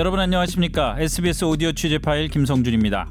[0.00, 0.96] 여러분 안녕하십니까?
[0.98, 3.10] SBS 오디오 취재 파일 김성준입니다.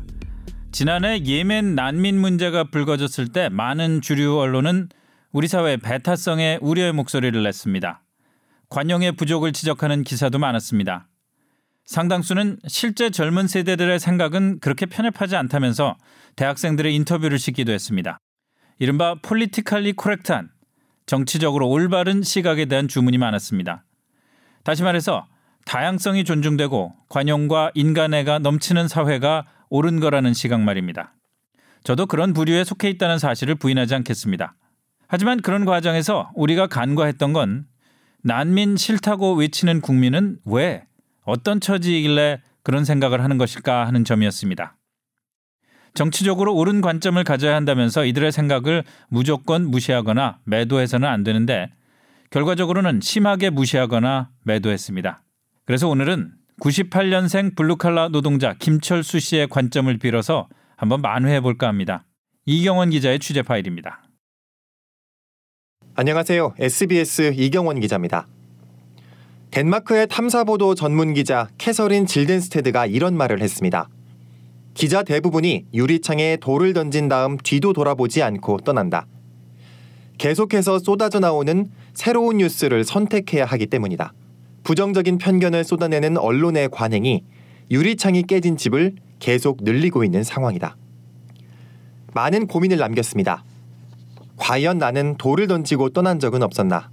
[0.71, 4.89] 지난해 예멘 난민 문제가 불거졌을 때 많은 주류 언론은
[5.31, 8.01] 우리 사회 배타성에 우려의 목소리를 냈습니다.
[8.69, 11.07] 관용의 부족을 지적하는 기사도 많았습니다.
[11.85, 15.95] 상당수는 실제 젊은 세대들의 생각은 그렇게 편협하지 않다면서
[16.37, 18.19] 대학생들의 인터뷰를 싣기도 했습니다.
[18.79, 20.49] 이른바 폴리티칼리 코렉트한
[21.05, 23.83] 정치적으로 올바른 시각에 대한 주문이 많았습니다.
[24.63, 25.27] 다시 말해서
[25.65, 31.13] 다양성이 존중되고 관용과 인간애가 넘치는 사회가 옳은 거라는 시각 말입니다.
[31.83, 34.55] 저도 그런 부류에 속해 있다는 사실을 부인하지 않겠습니다.
[35.07, 37.65] 하지만 그런 과정에서 우리가 간과했던 건
[38.23, 40.85] 난민 싫다고 외치는 국민은 왜
[41.23, 44.78] 어떤 처지이길래 그런 생각을 하는 것일까 하는 점이었습니다.
[45.93, 51.69] 정치적으로 옳은 관점을 가져야 한다면서 이들의 생각을 무조건 무시하거나 매도해서는 안 되는데
[52.29, 55.23] 결과적으로는 심하게 무시하거나 매도했습니다.
[55.65, 62.05] 그래서 오늘은 98년생 블루칼라 노동자 김철수 씨의 관점을 빌어서 한번 만회해 볼까 합니다.
[62.45, 64.03] 이경원 기자의 취재 파일입니다.
[65.95, 66.53] 안녕하세요.
[66.59, 68.27] SBS 이경원 기자입니다.
[69.51, 73.89] 덴마크의 탐사보도 전문 기자 캐서린 질덴스테드가 이런 말을 했습니다.
[74.79, 79.07] 기자 대부분이 유리창에 돌을 던진 다음 뒤도 돌아보지 않고 떠난다.
[80.17, 84.13] 계속해서 쏟아져 나오는 새로운 뉴스를 선택해야 하기 때문이다.
[84.63, 87.25] 부정적인 편견을 쏟아내는 언론의 관행이
[87.69, 90.77] 유리창이 깨진 집을 계속 늘리고 있는 상황이다.
[92.13, 93.43] 많은 고민을 남겼습니다.
[94.37, 96.89] 과연 나는 돌을 던지고 떠난 적은 없었나?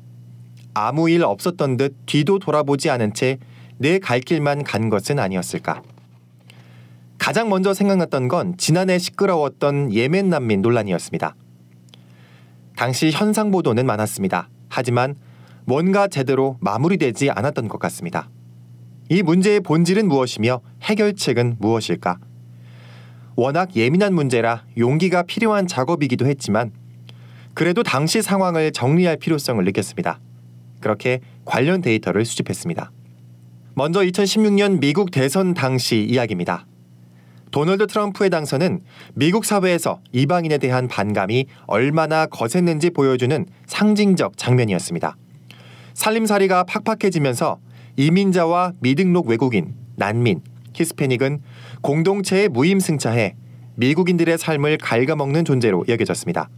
[0.74, 3.38] 아무 일 없었던 듯 뒤도 돌아보지 않은 채
[3.78, 5.82] 내 갈 길만 간 것은 아니었을까?
[7.26, 11.34] 가장 먼저 생각났던 건 지난해 시끄러웠던 예멘 난민 논란이었습니다.
[12.76, 14.48] 당시 현상 보도는 많았습니다.
[14.68, 15.16] 하지만
[15.64, 18.30] 뭔가 제대로 마무리되지 않았던 것 같습니다.
[19.08, 22.20] 이 문제의 본질은 무엇이며 해결책은 무엇일까?
[23.34, 26.70] 워낙 예민한 문제라 용기가 필요한 작업이기도 했지만
[27.54, 30.20] 그래도 당시 상황을 정리할 필요성을 느꼈습니다.
[30.78, 32.92] 그렇게 관련 데이터를 수집했습니다.
[33.74, 36.66] 먼저 2016년 미국 대선 당시 이야기입니다.
[37.56, 38.80] 도널드 트럼프의 당선은
[39.14, 45.16] 미국 사회에서 이방인에 대한 반감이 얼마나 거셌는지 보여주는 상징적 장면이었습니다.
[45.94, 47.58] 살림살이가 팍팍해지면서
[47.96, 50.42] 이민자와 미등록 외국인, 난민,
[50.74, 51.40] 히스패닉은
[51.80, 53.36] 공동체의 무임승차해
[53.76, 56.50] 미국인들의 삶을 갉아먹는 존재로 여겨졌습니다.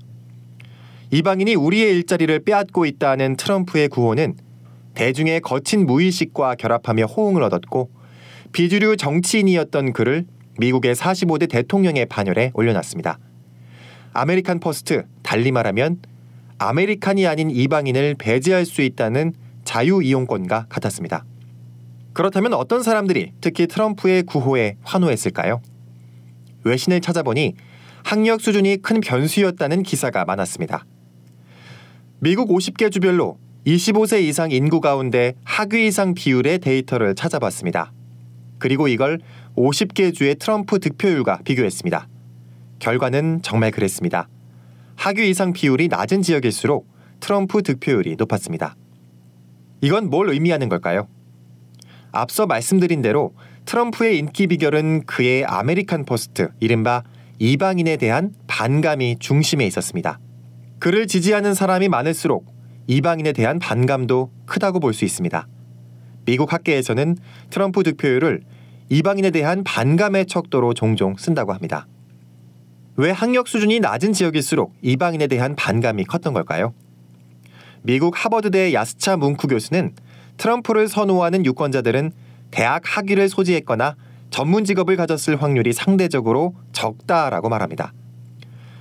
[1.13, 4.35] 이방인이 우리의 일자리를 빼앗고 있다는 트럼프의 구호는
[4.95, 7.89] 대중의 거친 무의식과 결합하며 호응을 얻었고
[8.51, 10.27] 비주류 정치인이었던 그를
[10.59, 13.19] 미국의 45대 대통령의 반열에 올려놨습니다.
[14.13, 16.01] American First, 달리 말하면
[16.59, 19.33] American이 아닌 이방인을 배제할 수 있다는
[19.65, 21.25] 자유 이용권과 같았습니다.
[22.13, 25.63] 그렇다면 어떤 사람들이 특히 트럼프의 구호에 환호했을까요?
[26.65, 27.55] 외신을 찾아보니
[28.03, 30.85] 학력 수준이 큰 변수였다는 기사가 많았습니다.
[32.19, 37.93] 미국 50개 주별로 25세 이상 인구 가운데 학위 이상 비율의 데이터를 찾아봤습니다.
[38.59, 39.21] 그리고 이걸
[39.59, 42.09] 50개 주의 트럼프 득표율과 비교했습니다.
[42.79, 44.29] 결과는 정말 그랬습니다.
[44.95, 46.87] 학위 이상 비율이 낮은 지역일수록
[47.19, 48.77] 트럼프 득표율이 높았습니다.
[49.81, 51.09] 이건 뭘 의미하는 걸까요?
[52.13, 57.03] 앞서 말씀드린 대로 트럼프의 인기 비결은 그의 American First, 이른바
[57.41, 60.21] 이방인에 대한 반감이 중심에 있었습니다.
[60.79, 62.47] 그를 지지하는 사람이 많을수록
[62.87, 65.49] 이방인에 대한 반감도 크다고 볼 수 있습니다.
[66.25, 67.17] 미국 학계에서는
[67.51, 68.43] 트럼프 득표율을
[68.91, 71.87] 이방인에 대한 반감의 척도로 종종 쓴다고 합니다.
[72.97, 76.73] 왜 학력 수준이 낮은 지역일수록 이방인에 대한 반감이 컸던 걸까요?
[77.83, 79.95] 미국 하버드대 야스차 뭉크 교수는
[80.37, 82.13] 트럼프를 선호하는 유권자들은
[82.51, 83.97] 대학 학위를 소지했거나
[84.31, 87.93] 전문 직업을 가졌을 확률이 상대적으로 적다라고 말합니다.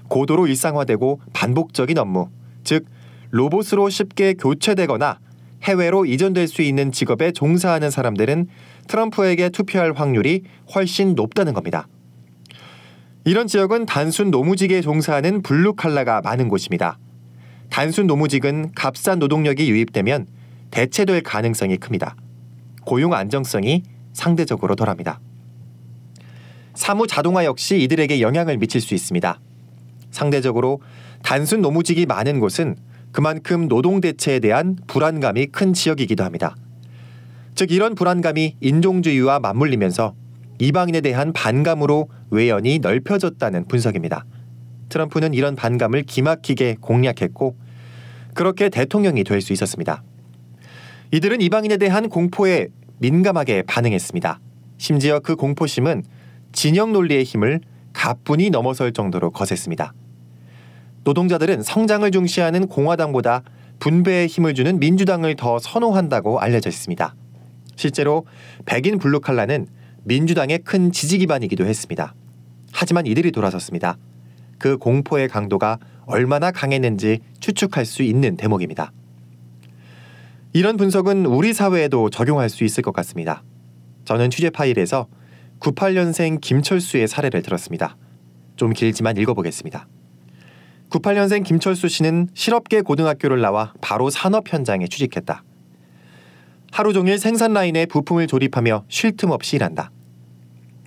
[0.07, 2.29] 고도로 일상화되고 반복적인 업무,
[2.63, 2.85] 즉
[3.31, 5.19] 로봇으로 쉽게 교체되거나
[5.63, 8.47] 해외로 이전될 수 있는 직업에 종사하는 사람들은
[8.87, 10.43] 트럼프에게 투표할 확률이
[10.73, 11.87] 훨씬 높다는 겁니다.
[13.25, 16.97] 이런 지역은 단순 노무직에 종사하는 블루칼라가 많은 곳입니다.
[17.69, 20.27] 단순 노무직은 값싼 노동력이 유입되면
[20.71, 22.15] 대체될 가능성이 큽니다.
[22.85, 25.19] 고용 안정성이 상대적으로 덜합니다.
[26.73, 29.39] 사무 자동화 역시 이들에게 영향을 미칠 수 있습니다.
[30.11, 30.81] 상대적으로
[31.23, 32.77] 단순 노무직이 많은 곳은
[33.11, 36.55] 그만큼 노동 대체에 대한 불안감이 큰 지역이기도 합니다.
[37.57, 40.13] 즉 이런 불안감이 인종주의와 맞물리면서
[40.59, 44.25] 이방인에 대한 반감으로 외연이 넓혀졌다는 분석입니다.
[44.89, 47.55] 트럼프는 이런 반감을 기막히게 공략했고
[48.35, 50.03] 그렇게 대통령이 될 수 있었습니다.
[51.09, 52.67] 이들은 이방인에 대한 공포에
[52.99, 54.39] 민감하게 반응했습니다.
[54.77, 56.03] 심지어 그 공포심은
[56.51, 57.61] 진영 논리의 힘을
[57.91, 59.95] 가뿐히 넘어설 정도로 거셌습니다.
[61.05, 63.41] 노동자들은 성장을 중시하는 공화당보다
[63.79, 67.15] 분배에 힘을 주는 민주당을 더 선호한다고 알려져 있습니다.
[67.77, 68.25] 실제로
[68.65, 69.67] 백인 블루칼라는
[70.03, 72.13] 민주당의 큰 지지 기반이기도 했습니다.
[72.73, 73.97] 하지만 이들이 돌아섰습니다.
[74.57, 78.91] 그 공포의 강도가 얼마나 강했는지 추측할 수 있는 대목입니다.
[80.53, 83.43] 이런 분석은 우리 사회에도 적용할 수 있을 것 같습니다.
[84.05, 85.07] 저는 취재 파일에서
[85.59, 87.97] 98년생 김철수의 사례를 들었습니다.
[88.55, 89.87] 좀 길지만 읽어보겠습니다.
[90.89, 95.43] 98년생 김철수 씨는 실업계 고등학교를 나와 바로 산업 현장에 취직했다.
[96.71, 99.91] 하루 종일 생산 라인에 부품을 조립하며 쉴 틈 없이 일한다.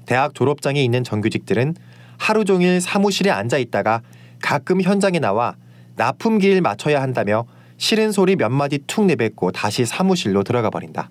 [0.06, 1.74] 대학 졸업장에 있는 정규직들은
[2.18, 4.02] 하루 종일 사무실에 앉아 있다가
[4.40, 5.56] 가끔 현장에 나와
[5.96, 7.46] 납품기일 맞춰야 한다며
[7.76, 11.10] 싫은 소리 몇 마디 툭 내뱉고 다시 사무실로 들어가 버린다.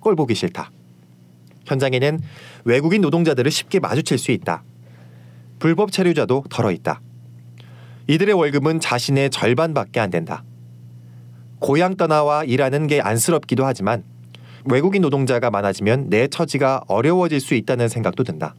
[0.00, 0.70] 꼴 보기 싫다.
[1.66, 2.20] 현장에는
[2.64, 4.62] 외국인 노동자들을 쉽게 마주칠 수 있다.
[5.58, 7.00] 불법 체류자도 덜어 있다.
[8.06, 10.44] 이들의 월급은 자신의 절반밖에 안 된다.
[11.58, 14.04] 고향 떠나와 일하는 게 안쓰럽기도 하지만
[14.64, 18.54] 외국인 노동자가 많아지면 내 처지가 어려워질 수 있다는 생각도 든다.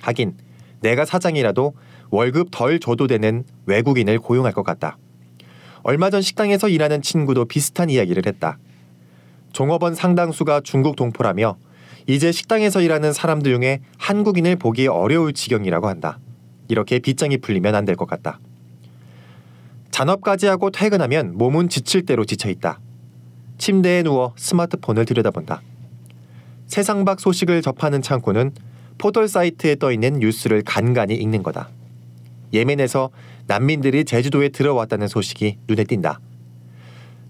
[0.00, 0.34] 하긴
[0.80, 1.74] 내가 사장이라도
[2.10, 4.98] 월급 덜 줘도 되는 외국인을 고용할 것 같다.
[5.82, 8.58] 얼마 전 식당에서 일하는 친구도 비슷한 이야기를 했다.
[9.52, 11.56] 종업원 상당수가 중국 동포라며
[12.06, 16.18] 이제 식당에서 일하는 사람들 중에 한국인을 보기 어려울 지경이라고 한다.
[16.68, 18.40] 이렇게 빗장이 풀리면 안 될 것 같다.
[19.92, 22.80] 잔업까지 하고 퇴근하면 몸은 지칠 대로 지쳐 있다.
[23.58, 25.62] 침대에 누워 스마트폰을 들여다본다.
[26.66, 28.52] 세상 밖 소식을 접하는 창구는
[28.98, 31.68] 포털 사이트에 떠 있는 뉴스를 간간히 읽는 거다.
[32.52, 33.10] 예멘에서
[33.46, 36.20] 난민들이 제주도에 들어왔다는 소식이 눈에 띈다.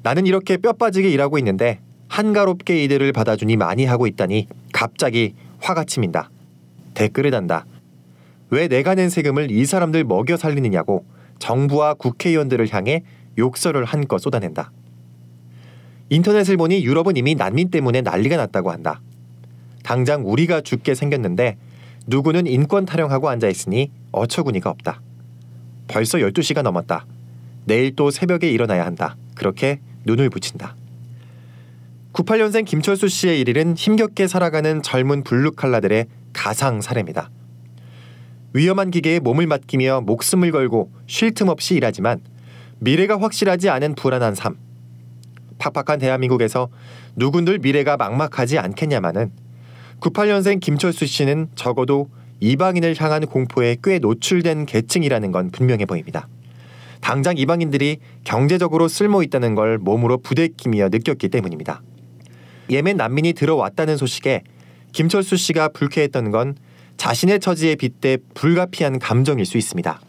[0.02, 6.30] 나는 이렇게 뼈 빠지게 일하고 있는데 한가롭게 이들을 받아주니 많이 하고 있다니 갑자기 화가 치민다.
[6.94, 7.66] 댓글을 단다.
[8.50, 11.04] 왜 내가 낸 세금을 이 사람들 먹여 살리느냐고
[11.42, 13.02] 정부와 국회의원들을 향해
[13.36, 14.70] 욕설을 한껏 쏟아낸다.
[16.08, 19.00] 인터넷을 보니 유럽은 이미 난민 때문에 난리가 났다고 한다.
[19.82, 21.56] 당장 우리가 죽게 생겼는데
[22.06, 25.00] 누구는 인권 타령하고 앉아 있으니 어처구니가 없다.
[25.88, 27.06] 벌써 12시가 넘었다.
[27.64, 29.16] 내일 또 새벽에 일어나야 한다.
[29.34, 30.76] 그렇게 눈을 붙인다.
[32.12, 37.30] 98년생 김철수 씨의 일일은 힘겹게 살아가는 젊은 블루칼라들의 가상 사례입니다.
[38.54, 42.20] 위험한 기계에 몸을 맡기며 목숨을 걸고 쉴 틈 없이 일하지만
[42.78, 44.56] 미래가 확실하지 않은 불안한 삶.
[45.58, 46.68] 팍팍한 대한민국에서
[47.16, 49.30] 누군들 미래가 막막하지 않겠냐마는
[50.00, 52.08] 98년생 김철수 씨는 적어도
[52.40, 56.26] 이방인을 향한 공포에 꽤 노출된 계층이라는 건 분명해 보입니다.
[57.00, 61.82] 당장 이방인들이 경제적으로 쓸모 있다는 걸 몸으로 부대끼며 느꼈기 때문입니다.
[62.70, 64.42] 예멘 난민이 들어왔다는 소식에
[64.92, 66.56] 김철수 씨가 불쾌했던 건
[66.96, 70.00] 자신의 처지에 빗대 불가피한 감정일 수 있습니다.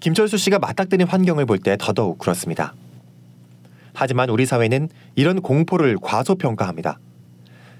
[0.00, 2.74] 김철수 씨가 맞닥뜨린 환경을 볼 때 더더욱 그렇습니다.
[3.94, 6.98] 하지만 우리 사회는 이런 공포를 과소평가합니다.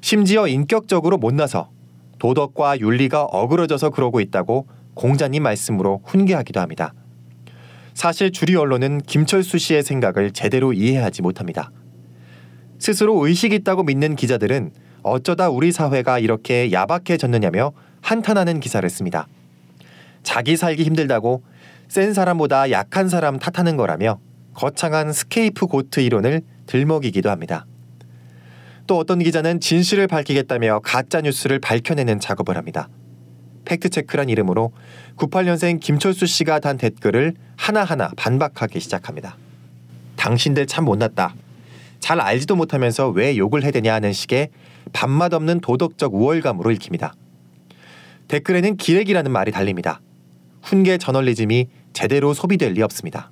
[0.00, 1.70] 심지어 인격적으로 못나서
[2.18, 6.94] 도덕과 윤리가 어그러져서 그러고 있다고 공자님 말씀으로 훈계하기도 합니다.
[7.92, 11.70] 사실 주류 언론은 김철수 씨의 생각을 제대로 이해하지 못합니다.
[12.78, 17.72] 스스로 의식 있다고 믿는 기자들은 어쩌다 우리 사회가 이렇게 야박해졌느냐며
[18.06, 19.26] 한탄하는 기사를 씁니다.
[20.22, 21.42] 자기 살기 힘들다고
[21.88, 24.20] 센 사람보다 약한 사람 탓하는 거라며
[24.54, 27.66] 거창한 scapegoat 이론을 들먹이기도 합니다.
[28.86, 32.88] 또 어떤 기자는 진실을 밝히겠다며 가짜 뉴스를 밝혀내는 작업을 합니다.
[33.64, 34.70] 팩트체크란 이름으로
[35.16, 39.36] 98년생 김철수 씨가 단 댓글을 하나하나 반박하기 시작합니다.
[40.14, 41.34] 당신들 참 못났다.
[41.98, 44.50] 잘 알지도 못하면서 왜 욕을 해대냐 하는 식의
[44.92, 47.16] 밥맛 없는 도덕적 우월감으로 읽힙니다.
[48.28, 50.00] 댓글에는 기레기라는 말이 달립니다.
[50.62, 53.30] 훈계 저널리즘이 제대로 소비될 리 없습니다.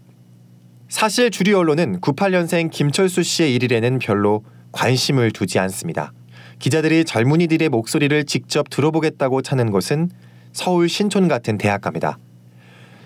[0.89, 6.13] 사실 주류 언론은 98년생 김철수 씨의 일일에는 별로 관심을 두지 않습니다.
[6.59, 10.11] 기자들이 젊은이들의 목소리를 직접 들어보겠다고 찾는 곳은
[10.53, 12.19] 서울 신촌 같은 대학가입니다.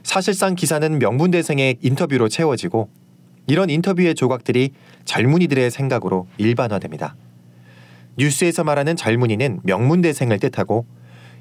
[0.03, 2.91] 사실상 기사는 명문대생의 인터뷰로 채워지고
[3.47, 4.73] 이런 인터뷰의 조각들이
[5.07, 7.17] 젊은이들의 생각으로 일반화됩니다.
[8.19, 10.87] 뉴스에서 말하는 젊은이는 명문대생을 뜻하고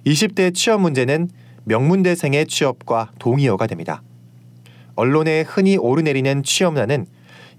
[0.08, 1.30] 20대 취업 문제는
[1.66, 4.02] 명문대생의 취업과 동의어가 됩니다.
[4.96, 7.06] 언론에 흔히 오르내리는 취업난은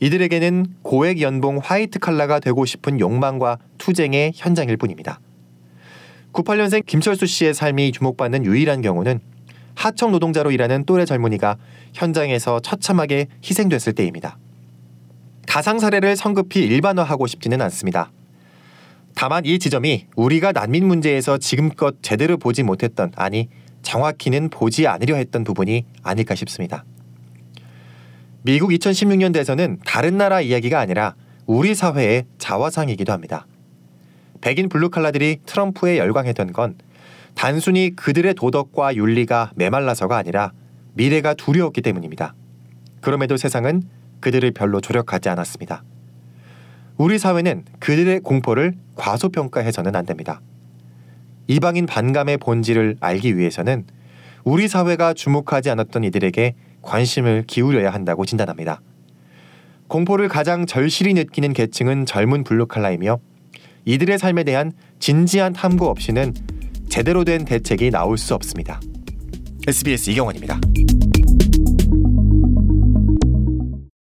[0.00, 5.20] 이들에게는 고액 연봉 화이트 칼라가 되고 싶은 욕망과 투쟁의 현장일 뿐입니다.
[6.32, 9.20] 98년생 김철수 씨의 삶이 주목받는 유일한 경우는
[9.74, 11.56] 하청 노동자로 일하는 또래 젊은이가
[11.92, 14.38] 현장에서 처참하게 희생됐을 때입니다.
[15.46, 18.10] 가상 사례를 성급히 일반화하고 싶지는 않습니다.
[19.18, 23.48] 다만 이 지점이 우리가 난민 문제에서 지금껏 제대로 보지 못했던 아니
[23.82, 26.84] 정확히는 보지 않으려 했던 부분이 아닐까 싶습니다.
[28.42, 33.48] 미국 2016년 대선은 다른 나라 이야기가 아니라 우리 사회의 자화상이기도 합니다.
[34.40, 36.76] 백인 블루칼라들이 트럼프에 열광했던 건
[37.34, 40.52] 단순히 그들의 도덕과 윤리가 메말라서가 아니라
[40.94, 42.36] 미래가 두려웠기 때문입니다.
[43.00, 43.82] 그럼에도 세상은
[44.20, 45.82] 그들을 별로 조력하지 않았습니다.
[46.98, 50.40] 우리 사회는 그들의 공포를 과소평가해서는 안 됩니다.
[51.46, 53.86] 이방인 반감의 본질을 알기 위해서는
[54.42, 58.80] 우리 사회가 주목하지 않았던 이들에게 관심을 기울여야 한다고 진단합니다.
[59.86, 63.20] 공포를 가장 절실히 느끼는 계층은 젊은 블루칼라이며
[63.84, 66.34] 이들의 삶에 대한 진지한 탐구 없이는
[66.88, 68.80] 제대로 된 대책이 나올 수 없습니다.
[69.68, 70.58] SBS 이경원입니다.